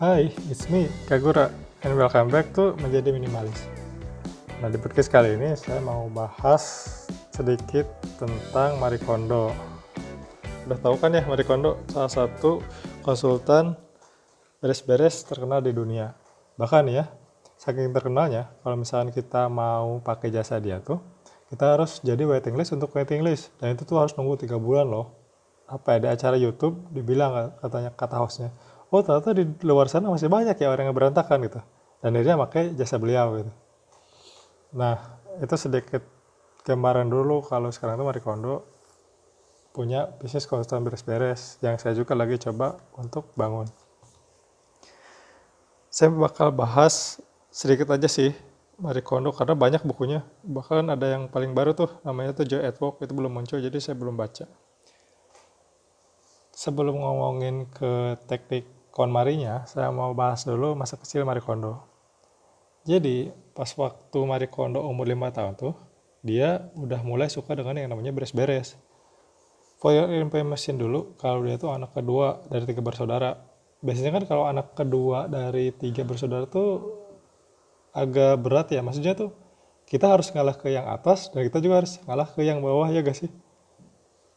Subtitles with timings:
[0.00, 1.52] Hai, it's me, Kagura,
[1.84, 3.68] and welcome back to Menjadi Minimalis.
[4.64, 6.64] Nah, di podcast kali ini saya mau bahas
[7.28, 7.84] sedikit
[8.16, 9.52] tentang Marie Kondo.
[10.64, 12.64] Udah tahu kan ya Marie Kondo salah satu
[13.04, 13.76] konsultan
[14.64, 16.16] beres-beres terkenal di dunia.
[16.56, 17.04] Bahkan ya,
[17.60, 20.96] saking terkenalnya, kalau misalnya kita mau pakai jasa dia tuh,
[21.52, 23.52] kita harus jadi waiting list untuk waiting list.
[23.60, 25.12] Dan itu tuh harus nunggu tiga bulan loh.
[25.68, 28.48] Apa ya, di acara YouTube dibilang katanya kata hostnya,
[28.90, 31.60] oh ternyata di luar sana masih banyak ya orang yang berantakan gitu.
[32.00, 33.52] Dan akhirnya pakai jasa beliau gitu.
[34.74, 36.02] Nah itu sedikit
[36.66, 38.66] gambaran dulu kalau sekarang tuh Marie Kondo
[39.70, 43.70] punya bisnis konsultan beres-beres yang saya juga lagi coba untuk bangun.
[45.90, 47.18] Saya bakal bahas
[47.50, 48.34] sedikit aja sih
[48.80, 50.24] Marie Kondo karena banyak bukunya.
[50.42, 53.94] Bahkan ada yang paling baru tuh namanya tuh Joy at itu belum muncul jadi saya
[53.94, 54.48] belum baca.
[56.56, 61.82] Sebelum ngomongin ke teknik KonMari-nya, saya mau bahas dulu masa kecil Marie Kondo.
[62.82, 65.74] Jadi, pas waktu Marie Kondo umur 5 tahun tuh,
[66.20, 68.76] dia udah mulai suka dengan yang namanya beres-beres.
[69.80, 73.40] For your information dulu, kalau dia tuh anak kedua dari tiga bersaudara.
[73.80, 77.00] Biasanya kan kalau anak kedua dari tiga bersaudara tuh
[77.96, 78.84] agak berat ya.
[78.84, 79.32] Maksudnya tuh
[79.88, 83.00] kita harus ngalah ke yang atas dan kita juga harus ngalah ke yang bawah ya
[83.00, 83.30] gak sih?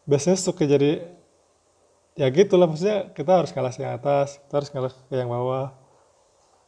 [0.08, 1.04] Biasanya suka jadi
[2.14, 5.74] ya gitulah maksudnya kita harus kalah yang atas kita harus kalah ke yang bawah.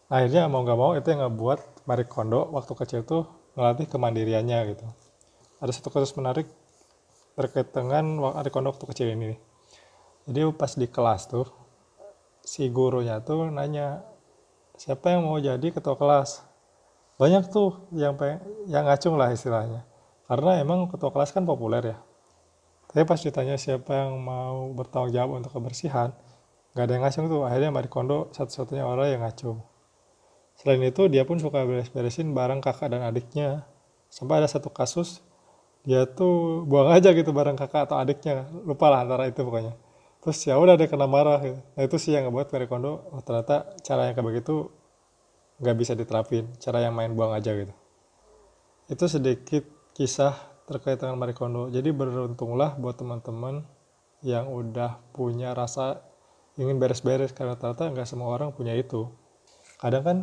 [0.09, 3.25] Akhirnya mau nggak mau itu yang ngebuat Marie Kondo waktu kecil tuh
[3.57, 4.85] ngelatih kemandiriannya gitu.
[5.61, 6.45] Ada satu kasus menarik
[7.37, 9.35] terkait dengan Marie Kondo waktu kecil ini
[10.25, 11.45] jadi pas di kelas tuh
[12.41, 14.01] si gurunya tuh nanya
[14.73, 16.41] siapa yang mau jadi ketua kelas?
[17.15, 19.87] Banyak tuh yang pengen, yang ngacung lah istilahnya.
[20.25, 21.97] Karena emang ketua kelas kan populer ya
[22.95, 26.15] tapi pas ditanya siapa yang mau bertanggung jawab untuk kebersihan,
[26.71, 27.43] nggak ada yang ngacung tuh.
[27.43, 29.59] Akhirnya Marie Kondo satu-satunya orang yang ngacung.
[30.55, 33.67] Selain itu, dia pun suka beres-beresin barang kakak dan adiknya.
[34.07, 35.19] Sampai ada satu kasus,
[35.83, 38.47] dia tuh buang aja gitu barang kakak atau adiknya.
[38.63, 39.75] Lupa lah antara itu pokoknya.
[40.23, 41.59] Terus ya udah dia kena marah gitu.
[41.59, 44.71] Nah itu sih yang ngebuat Marie Kondo, oh ternyata cara yang kayak begitu
[45.59, 46.47] nggak bisa diterapin.
[46.63, 47.75] Cara yang main buang aja gitu.
[48.87, 49.67] Itu sedikit
[49.99, 51.69] kisah terkait dengan Marie Kondo.
[51.69, 53.65] Jadi beruntunglah buat teman-teman
[54.25, 56.01] yang udah punya rasa
[56.57, 59.09] ingin beres-beres karena ternyata nggak semua orang punya itu.
[59.77, 60.17] Kadang kan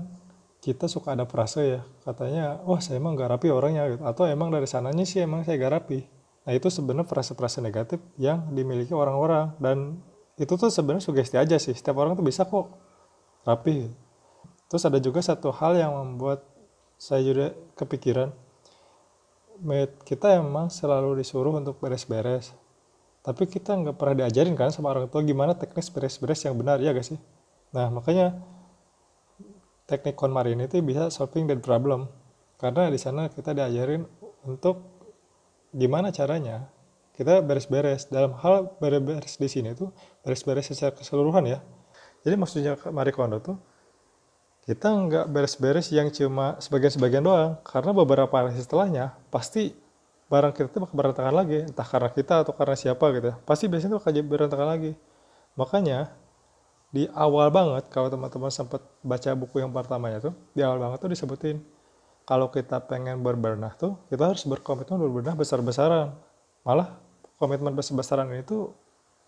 [0.63, 4.07] kita suka ada frase ya katanya wah saya emang gak rapi orangnya gitu.
[4.07, 6.07] atau emang dari sananya sih emang saya gak rapi
[6.47, 9.99] nah itu sebenarnya frase-frase negatif yang dimiliki orang-orang dan
[10.39, 12.71] itu tuh sebenarnya sugesti aja sih setiap orang tuh bisa kok
[13.43, 13.91] rapi
[14.71, 16.47] terus ada juga satu hal yang membuat
[16.95, 18.31] saya juga kepikiran
[20.03, 22.51] kita emang selalu disuruh untuk beres-beres.
[23.23, 26.91] Tapi kita nggak pernah diajarin kan sama orang tua gimana teknis beres-beres yang benar ya
[26.91, 27.19] gak sih?
[27.71, 28.43] Nah makanya
[29.87, 32.11] teknik KonMari itu bisa solving that problem.
[32.59, 34.03] Karena di sana kita diajarin
[34.43, 34.83] untuk
[35.71, 36.67] gimana caranya
[37.15, 38.11] kita beres-beres.
[38.11, 39.95] Dalam hal beres-beres di sini tuh
[40.27, 41.63] beres-beres secara keseluruhan ya.
[42.27, 43.57] Jadi maksudnya Marie Kondo tuh
[44.63, 47.59] kita nggak beres-beres yang cuma sebagian-sebagian doang.
[47.67, 49.75] Karena beberapa hari setelahnya pasti
[50.31, 51.67] barang kita tuh bakal berantakan lagi.
[51.67, 54.93] Entah karena kita atau karena siapa gitu pasti biasanya tuh akan berantakan lagi.
[55.59, 56.15] Makanya
[56.93, 61.11] di awal banget kalau teman-teman sempat baca buku yang pertamanya tuh di awal banget tuh
[61.11, 61.59] disebutin.
[62.23, 66.15] Kalau kita pengen berbenah tuh kita harus berkomitmen berbenah besar-besaran.
[66.63, 66.95] Malah
[67.35, 68.71] komitmen besar-besaran ini tuh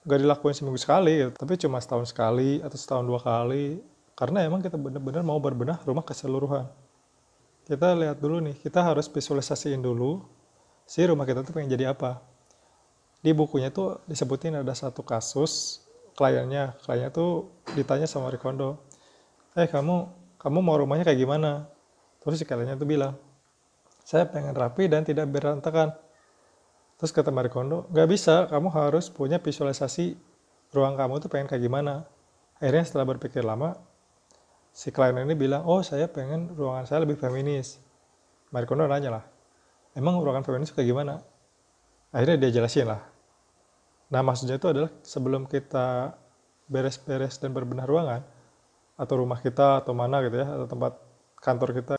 [0.06, 1.32] gak dilakuin seminggu sekali gitu.
[1.32, 3.80] tapi cuma setahun sekali atau setahun dua kali
[4.14, 6.70] karena emang kita benar-benar mau berbenah rumah keseluruhan.
[7.66, 10.22] Kita lihat dulu nih, kita harus visualisasiin dulu
[10.84, 12.22] si rumah kita tuh pengen jadi apa.
[13.24, 15.82] Di bukunya tuh disebutin ada satu kasus
[16.14, 18.78] kliennya, kliennya tuh ditanya sama Rikondo,
[19.56, 21.66] eh kamu kamu mau rumahnya kayak gimana?
[22.20, 23.16] Terus si kliennya tuh bilang,
[24.04, 25.96] saya pengen rapi dan tidak berantakan.
[27.00, 30.14] Terus kata Marikondo, nggak bisa, kamu harus punya visualisasi
[30.70, 32.04] ruang kamu tuh pengen kayak gimana.
[32.60, 33.74] Akhirnya setelah berpikir lama,
[34.74, 37.78] si klien ini bilang, oh saya pengen ruangan saya lebih feminis.
[38.50, 39.24] Marikono nanya lah,
[39.94, 41.22] emang ruangan feminis kayak gimana?
[42.10, 43.02] Akhirnya dia jelasin lah.
[44.10, 46.18] Nah maksudnya itu adalah sebelum kita
[46.66, 48.22] beres-beres dan berbenah ruangan,
[48.94, 50.92] atau rumah kita, atau mana gitu ya, atau tempat
[51.38, 51.94] kantor kita,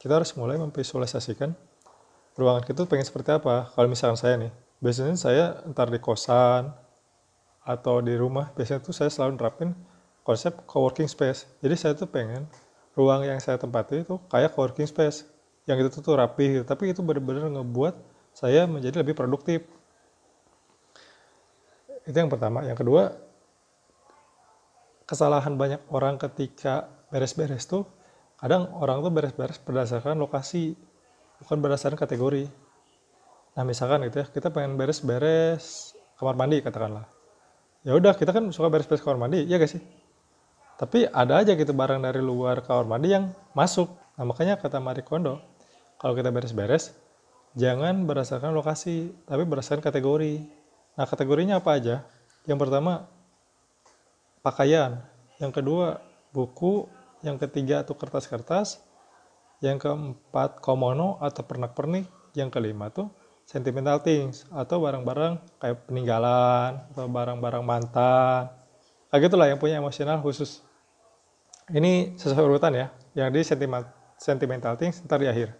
[0.00, 1.52] kita harus mulai memvisualisasikan
[2.36, 3.72] ruangan kita pengen seperti apa.
[3.72, 4.52] Kalau misalkan saya nih,
[4.84, 6.72] biasanya saya ntar di kosan,
[7.64, 9.70] atau di rumah, biasanya tuh saya selalu nerapin
[10.22, 11.48] konsep co-working space.
[11.64, 12.46] Jadi saya tuh pengen
[12.94, 15.26] ruang yang saya tempati itu kayak co-working space.
[15.64, 16.64] Yang itu tuh rapi gitu.
[16.66, 17.94] Tapi itu benar-benar ngebuat
[18.34, 19.64] saya menjadi lebih produktif.
[22.04, 22.64] Itu yang pertama.
[22.64, 23.02] Yang kedua,
[25.10, 27.82] kesalahan banyak orang ketika beres-beres tuh
[28.38, 30.78] kadang orang tuh beres-beres berdasarkan lokasi
[31.42, 32.46] bukan berdasarkan kategori
[33.58, 37.10] nah misalkan gitu ya kita pengen beres-beres kamar mandi katakanlah
[37.82, 39.82] ya udah kita kan suka beres-beres kamar mandi ya gak sih
[40.80, 43.92] tapi ada aja gitu barang dari luar kamar mandi yang masuk.
[44.16, 45.36] Nah makanya kata Marie Kondo
[46.00, 46.96] kalau kita beres-beres
[47.52, 50.40] jangan berdasarkan lokasi tapi berdasarkan kategori.
[50.96, 52.08] Nah kategorinya apa aja?
[52.48, 53.12] Yang pertama
[54.40, 55.04] pakaian.
[55.36, 56.00] Yang kedua
[56.32, 56.88] buku.
[57.20, 58.80] Yang ketiga tuh kertas-kertas.
[59.60, 62.08] Yang keempat komono atau pernak-pernik.
[62.32, 63.12] Yang kelima tuh
[63.44, 68.48] sentimental things atau barang-barang kayak peninggalan atau barang-barang mantan.
[69.12, 70.69] Kayak gitulah yang punya emosional khusus
[71.74, 72.86] ini sesuai urutan ya.
[73.14, 73.90] Yang di sentimental
[74.20, 75.56] sentimental things ntar di akhir.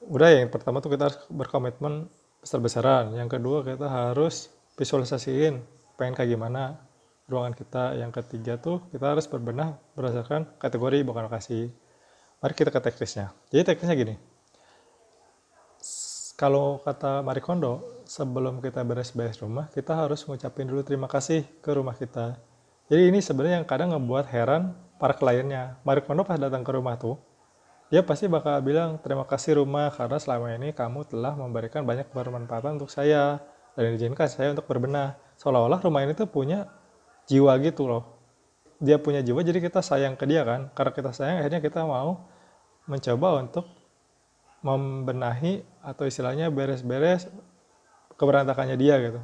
[0.00, 2.08] Udah ya yang pertama tuh kita harus berkomitmen
[2.40, 3.12] besar-besaran.
[3.12, 4.48] Yang kedua kita harus
[4.80, 5.60] visualisasiin
[6.00, 6.80] pengen kayak gimana
[7.28, 8.00] ruangan kita.
[8.00, 11.68] Yang ketiga tuh kita harus berbenah berdasarkan kategori bukan lokasi.
[12.40, 13.36] Mari kita ke teknisnya.
[13.52, 14.16] Jadi teknisnya gini.
[16.40, 21.68] Kalau kata Marie Kondo, sebelum kita beres-beres rumah, kita harus ngucapin dulu terima kasih ke
[21.76, 22.40] rumah kita.
[22.90, 25.78] Jadi ini sebenarnya yang kadang ngebuat heran para kliennya.
[25.86, 27.22] Marie Kondo pas datang ke rumah tuh,
[27.86, 32.66] dia pasti bakal bilang terima kasih rumah karena selama ini kamu telah memberikan banyak bermanfaat
[32.74, 33.38] untuk saya
[33.78, 35.14] dan izinkan saya untuk berbenah.
[35.38, 36.66] Seolah-olah rumah ini tuh punya
[37.30, 38.18] jiwa gitu loh.
[38.82, 40.74] Dia punya jiwa jadi kita sayang ke dia kan.
[40.74, 42.26] Karena kita sayang akhirnya kita mau
[42.90, 43.70] mencoba untuk
[44.66, 47.30] membenahi atau istilahnya beres-beres
[48.18, 49.20] keberantakannya dia gitu.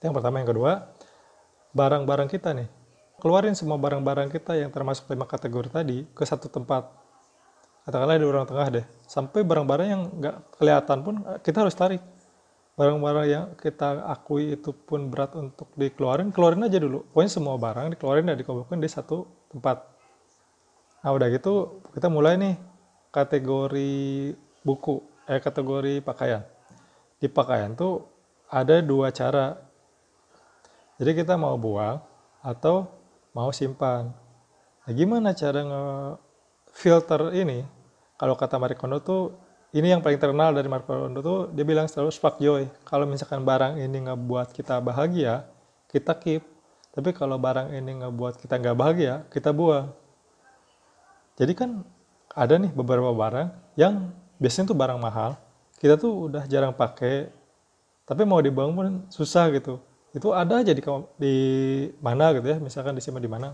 [0.00, 0.90] Itu yang pertama, yang kedua,
[1.74, 2.68] barang-barang kita nih.
[3.20, 6.88] Keluarin semua barang-barang kita yang termasuk lima kategori tadi ke satu tempat.
[7.84, 8.84] Katakanlah di ruang tengah deh.
[9.04, 11.14] Sampai barang-barang yang nggak kelihatan pun
[11.44, 12.00] kita harus tarik.
[12.80, 17.04] Barang-barang yang kita akui itu pun berat untuk dikeluarin, keluarin aja dulu.
[17.12, 19.84] Pokoknya semua barang dikeluarin dan dikumpulkan di satu tempat.
[21.04, 22.56] Nah udah gitu kita mulai nih
[23.12, 23.92] kategori
[24.64, 24.96] buku,
[25.28, 26.40] eh kategori pakaian.
[27.20, 28.08] Di pakaian tuh
[28.48, 29.69] ada dua cara.
[31.00, 31.96] Jadi kita mau buang
[32.44, 32.92] atau
[33.32, 34.12] mau simpan.
[34.84, 37.64] Nah, gimana cara nge-filter ini?
[38.20, 39.32] Kalau kata Marie Kondo tuh
[39.72, 42.68] ini yang paling terkenal dari Marie Kondo tuh dia bilang selalu spark joy.
[42.84, 45.48] Kalau misalkan barang ini ngebuat kita bahagia,
[45.88, 46.44] kita keep.
[46.92, 49.88] Tapi kalau barang ini ngebuat kita nggak bahagia, kita buang.
[51.40, 51.80] Jadi kan
[52.36, 53.48] ada nih beberapa barang
[53.80, 55.36] yang biasanya tuh barang mahal
[55.80, 57.32] kita tuh udah jarang pakai
[58.06, 60.82] tapi mau dibuang pun susah gitu itu ada aja di
[61.16, 61.34] di
[62.02, 63.48] mana gitu ya misalkan disimpan di mana.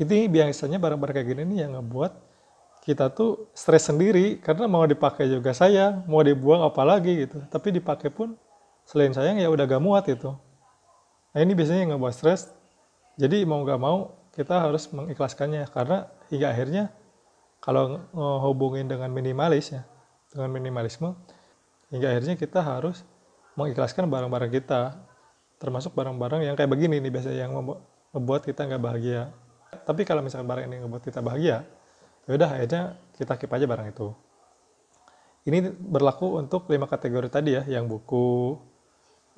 [0.00, 2.12] Itu biasanya barang-barang kayak gini nih yang ngebuat
[2.84, 7.44] kita tuh stres sendiri karena mau dipakai juga sayang mau dibuang apalagi gitu.
[7.48, 8.36] Tapi dipakai pun
[8.84, 10.32] selain sayang ya udah gak muat itu
[11.34, 12.54] nah ini biasanya yang ngebuat stres.
[13.18, 16.84] Jadi mau gak mau kita harus mengikhlaskannya karena hingga akhirnya
[17.62, 18.02] kalau
[18.44, 19.82] hubungin dengan minimalis ya
[20.34, 21.14] dengan minimalisme
[21.94, 23.06] hingga akhirnya kita harus
[23.54, 24.98] mengikhlaskan barang-barang kita
[25.64, 27.52] termasuk barang-barang yang kayak begini nih biasanya yang
[28.12, 29.32] membuat kita nggak bahagia.
[29.88, 31.64] Tapi kalau misalkan barang ini membuat kita bahagia
[32.28, 34.12] ya udah akhirnya kita keep aja barang itu.
[35.48, 38.60] Ini berlaku untuk lima kategori tadi ya yang buku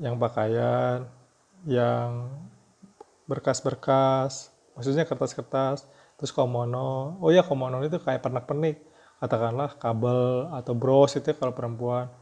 [0.03, 1.07] yang pakaian
[1.67, 2.27] yang
[3.31, 5.89] berkas-berkas maksudnya kertas-kertas
[6.21, 8.77] terus komono oh ya komono itu kayak pernak-pernik
[9.21, 12.13] katakanlah kabel atau bros itu ya kalau perempuan.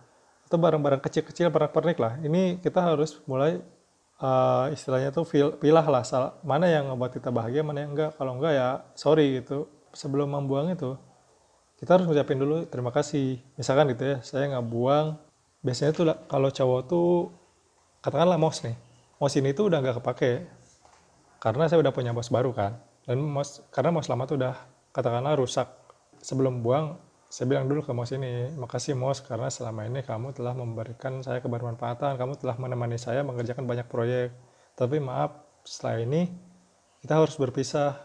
[0.44, 2.12] Atau barang-barang kecil-kecil pernak-pernik lah.
[2.20, 3.58] Ini kita harus mulai
[4.20, 5.26] uh, istilahnya tuh
[5.58, 6.04] pilah lah
[6.46, 8.14] mana yang membuat kita bahagia mana yang enggak.
[8.14, 9.66] Kalau enggak ya sorry gitu.
[9.94, 10.98] Sebelum membuang itu
[11.78, 13.38] kita harus ngucapin dulu terima kasih.
[13.58, 15.18] Misalkan gitu ya saya nggak buang.
[15.64, 17.30] Biasanya tuh kalau cowok tuh
[18.04, 18.76] katakanlah mouse nih.
[19.18, 20.32] Mouse ini tuh udah nggak kepake.
[21.38, 22.80] Karena saya udah punya bos baru kan.
[23.04, 24.54] Dan mos karena mos lama tuh udah
[24.96, 25.68] katakanlah rusak.
[26.24, 26.96] Sebelum buang
[27.34, 31.42] saya bilang dulu ke mos ini makasih mos karena selama ini kamu telah memberikan saya
[31.42, 32.14] kebermanfaatan.
[32.14, 34.30] Kamu telah menemani saya mengerjakan banyak proyek.
[34.78, 36.30] Tapi maaf setelah ini
[37.02, 37.98] kita harus berpisah.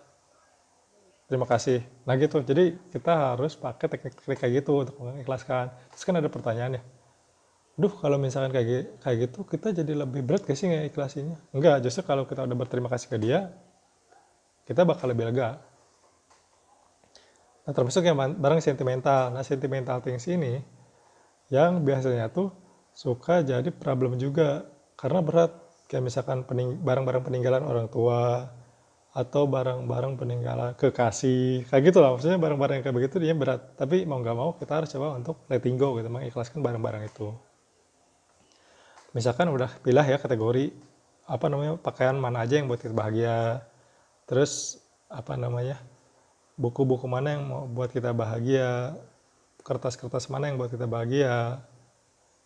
[1.30, 1.86] Terima kasih.
[2.10, 2.42] Nah gitu.
[2.42, 5.78] Jadi kita harus pakai teknik-teknik kayak gitu untuk mengikhlaskan.
[5.94, 6.82] Terus kan ada pertanyaannya
[7.80, 8.52] duh kalau misalkan
[9.00, 10.92] kayak gitu kita jadi lebih berat gak sih nggak
[11.56, 13.56] enggak justru kalau kita udah berterima kasih ke dia
[14.68, 15.69] kita bakal lebih lega.
[17.70, 19.30] Nah, termasuk yang barang sentimental.
[19.30, 20.58] Nah, sentimental things ini
[21.54, 22.50] yang biasanya tuh
[22.98, 24.66] suka jadi problem juga
[24.98, 25.54] karena berat.
[25.86, 26.50] Kayak misalkan
[26.82, 28.50] barang-barang peninggalan orang tua
[29.14, 34.06] atau barang-barang peninggalan kekasih kayak gitu lah maksudnya barang-barang yang kayak begitu dia berat tapi
[34.06, 37.34] mau nggak mau kita harus coba untuk letting go gitu mengikhlaskan barang-barang itu
[39.18, 40.78] misalkan udah pilih ya kategori
[41.26, 43.66] apa namanya pakaian mana aja yang buat kita bahagia
[44.30, 44.78] terus
[45.10, 45.82] apa namanya
[46.60, 49.00] buku-buku mana yang mau buat kita bahagia?
[49.64, 51.64] Kertas-kertas mana yang buat kita bahagia?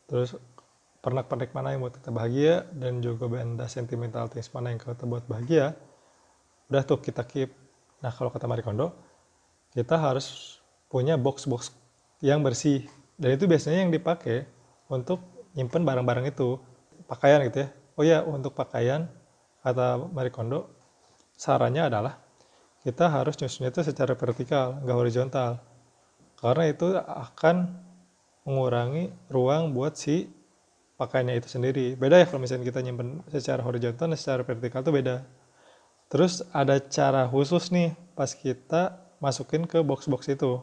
[0.06, 0.38] Terus
[1.02, 2.70] pernak-pernik mana yang buat kita bahagia?
[2.70, 5.74] Dan juga benda sentimental things mana yang kita buat bahagia?
[6.70, 7.50] Udah tuh kita keep.
[8.06, 8.94] Nah kalau kata Marie Kondo
[9.74, 10.62] kita harus
[10.94, 11.74] punya box-box
[12.22, 12.86] yang bersih.
[13.18, 14.46] Dan itu biasanya yang dipakai
[14.94, 15.26] untuk
[15.58, 16.62] nyimpen barang-barang itu.
[17.10, 17.70] Pakaian gitu ya.
[17.98, 19.10] Oh ya untuk pakaian
[19.66, 20.70] kata Marie Kondo
[21.34, 22.23] sarannya adalah
[22.84, 25.64] kita harus nyusunnya itu secara vertikal nggak horizontal.
[26.36, 27.72] Karena itu akan
[28.44, 30.28] mengurangi ruang buat si
[31.00, 31.96] pakaiannya itu sendiri.
[31.96, 35.16] Beda ya kalau misalnya kita nyimpen secara horizontal dan secara vertikal itu beda.
[36.12, 40.60] Terus ada cara khusus nih pas kita masukin ke box-box itu.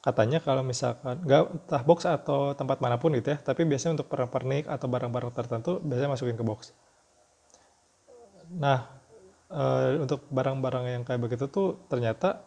[0.00, 4.06] Katanya kalau misalkan nggak entah box atau tempat mana pun gitu ya tapi biasanya untuk
[4.06, 6.70] pernik atau barang-barang tertentu biasanya masukin ke box.
[8.54, 8.95] Nah
[9.50, 9.64] e,
[10.02, 12.46] untuk barang-barang yang kayak begitu tuh ternyata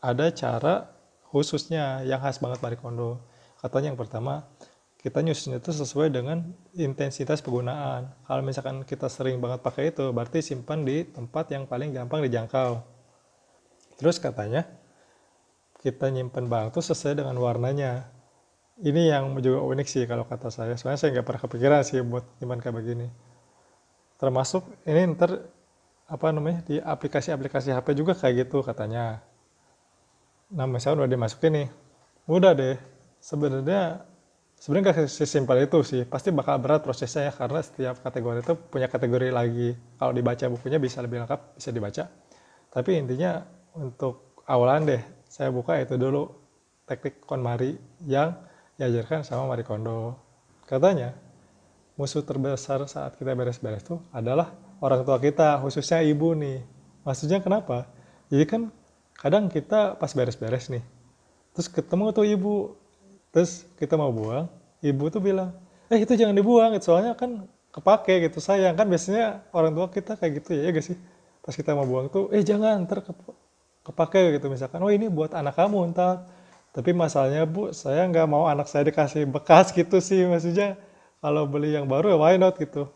[0.00, 0.90] ada cara
[1.30, 3.22] khususnya yang khas banget Marie Kondo
[3.60, 4.48] katanya yang pertama
[5.00, 6.44] kita nyusun itu sesuai dengan
[6.76, 11.92] intensitas penggunaan kalau misalkan kita sering banget pakai itu berarti simpan di tempat yang paling
[11.94, 12.80] gampang dijangkau
[13.96, 14.68] terus katanya
[15.80, 18.12] kita nyimpen barang itu sesuai dengan warnanya.
[18.80, 20.76] Ini yang juga unik sih kalau kata saya.
[20.76, 23.08] Soalnya saya nggak pernah kepikiran sih buat nyimpan kayak begini.
[24.20, 25.40] Termasuk ini ntar
[26.10, 29.22] apa namanya di aplikasi-aplikasi HP juga kayak gitu katanya.
[30.50, 31.68] Nah misalnya udah dimasukin nih,
[32.26, 32.76] udah deh.
[33.22, 34.02] Sebenarnya
[34.58, 36.02] sebenarnya nggak sesimpel itu sih.
[36.02, 39.78] Pasti bakal berat prosesnya ya karena setiap kategori itu punya kategori lagi.
[40.02, 42.04] Kalau dibaca bukunya bisa lebih lengkap, bisa dibaca.
[42.74, 43.46] Tapi intinya
[43.78, 46.26] untuk awalan deh saya buka itu dulu
[46.90, 48.34] teknik KonMari yang
[48.74, 50.18] diajarkan sama Marie Kondo.
[50.66, 51.14] Katanya,
[51.94, 56.64] musuh terbesar saat kita beres-beres itu adalah orang tua kita, khususnya ibu nih.
[57.06, 57.88] Maksudnya kenapa?
[58.32, 58.62] Jadi kan
[59.16, 60.84] kadang kita pas beres-beres nih,
[61.52, 62.54] terus ketemu tuh ibu,
[63.32, 64.48] terus kita mau buang,
[64.80, 65.52] ibu tuh bilang,
[65.92, 70.42] eh itu jangan dibuang, soalnya kan kepake gitu sayang kan biasanya orang tua kita kayak
[70.42, 70.96] gitu ya, ya gak sih?
[71.44, 73.04] Pas kita mau buang tuh, eh jangan ntar
[73.84, 76.28] kepake gitu misalkan oh ini buat anak kamu entar
[76.70, 80.76] tapi masalahnya bu saya nggak mau anak saya dikasih bekas gitu sih maksudnya
[81.18, 82.86] kalau beli yang baru ya why not gitu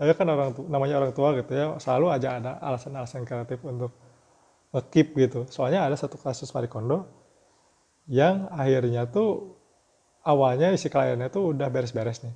[0.00, 3.92] saya kan orang namanya orang tua gitu ya selalu aja ada alasan-alasan kreatif untuk
[4.88, 5.44] keep gitu.
[5.52, 7.04] Soalnya ada satu kasus Marie Kondo
[8.08, 9.60] yang akhirnya tuh
[10.24, 12.32] awalnya si kliennya tuh udah beres-beres nih.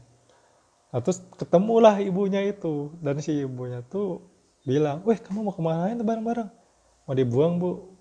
[0.92, 4.21] Nah terus ketemulah ibunya itu dan si ibunya tuh
[4.68, 6.50] bilang weh kamu mau ke mana itu bareng-bareng?
[7.09, 7.97] Mau dibuang bu.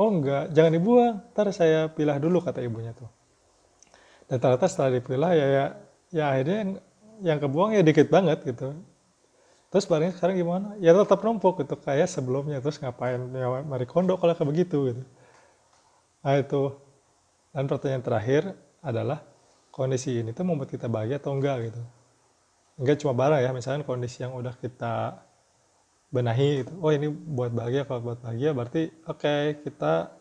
[0.00, 3.12] Oh enggak jangan dibuang ntar saya pilah dulu kata ibunya tuh.
[4.24, 5.64] Dan ternyata setelah dipilah ya ya,
[6.16, 6.80] ya akhirnya
[7.22, 8.76] yang, kebuang ya dikit banget gitu.
[9.70, 10.68] Terus barangnya sekarang gimana?
[10.82, 12.58] Ya tetap numpuk gitu kayak sebelumnya.
[12.58, 13.22] Terus ngapain?
[13.30, 15.02] Ya mari kondo kalau kayak begitu gitu.
[16.26, 16.74] Nah itu.
[17.50, 18.42] Dan pertanyaan terakhir
[18.78, 19.22] adalah
[19.74, 21.82] kondisi ini tuh membuat kita bahagia atau enggak gitu?
[22.78, 25.22] Enggak cuma barang ya misalnya kondisi yang udah kita
[26.10, 30.14] benahi itu oh ini buat bahagia kalau buat bahagia berarti oke okay, kita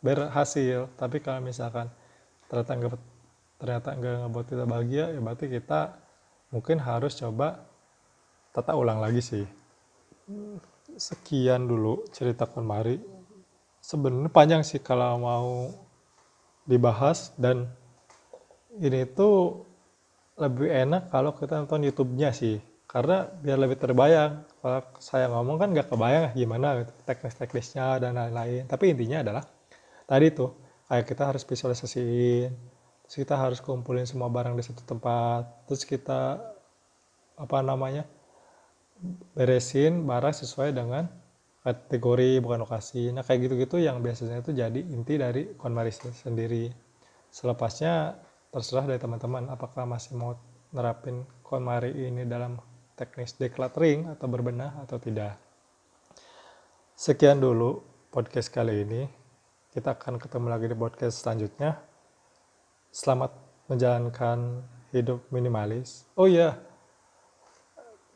[0.00, 0.88] berhasil.
[0.96, 1.92] Tapi kalau misalkan
[2.48, 2.92] ternyata nggak
[3.56, 5.80] ternyata nggak ngebuat kita bahagia ya berarti kita
[6.56, 7.68] mungkin harus coba
[8.56, 9.44] tata ulang lagi sih.
[10.96, 12.96] Sekian dulu cerita konmari
[13.86, 15.70] sebenarnya panjang sih kalau mau
[16.66, 17.70] dibahas dan
[18.82, 19.62] ini tuh
[20.40, 22.58] lebih enak kalau kita nonton YouTube-nya sih.
[22.86, 24.42] Karena biar lebih terbayang.
[24.62, 28.64] Kalau saya ngomong kan nggak kebayang gimana gitu, teknis-teknisnya dan lain-lain.
[28.66, 29.44] Tapi intinya adalah
[30.08, 30.50] tadi tuh
[30.90, 32.50] kayak kita harus visualisasiin
[33.06, 36.42] terus kita harus kumpulin semua barang di satu tempat terus kita
[37.38, 38.04] apa namanya
[39.32, 41.06] beresin barang sesuai dengan
[41.62, 46.70] kategori bukan lokasi nah kayak gitu-gitu yang biasanya itu jadi inti dari konmaris sendiri
[47.30, 48.18] selepasnya
[48.50, 50.34] terserah dari teman-teman apakah masih mau
[50.74, 52.58] nerapin konmari ini dalam
[52.96, 55.36] teknis decluttering atau berbenah atau tidak.
[56.96, 59.02] Sekian dulu podcast kali ini.
[59.68, 61.85] Kita akan ketemu lagi di podcast selanjutnya.
[62.96, 63.28] Selamat
[63.68, 66.08] menjalankan hidup minimalis.
[66.16, 66.56] Oh iya,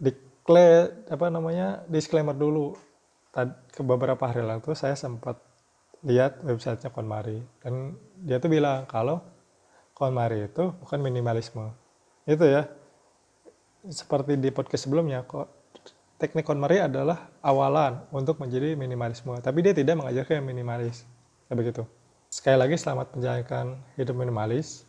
[0.01, 2.73] declare apa namanya disclaimer dulu.
[3.29, 5.37] Tadi, ke beberapa hari lalu saya sempat
[6.01, 7.93] lihat websitenya KonMari dan
[8.25, 9.21] dia tuh bilang kalau
[9.93, 11.77] KonMari itu bukan minimalisme.
[12.25, 12.65] Itu ya,
[13.85, 15.77] seperti di podcast sebelumnya kok
[16.17, 21.09] teknik KonMari adalah awalan untuk menjadi minimalisme tapi dia tidak mengajarkan minimalis
[21.49, 21.83] kayak begitu
[22.31, 24.87] sekali lagi selamat menjalankan hidup minimalis.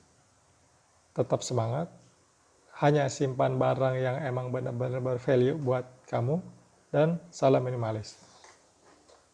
[1.17, 1.91] Tetap semangat.
[2.79, 6.39] Hanya simpan barang yang emang benar-benar bervalue buat kamu.
[6.93, 8.30] Dan salah minimalis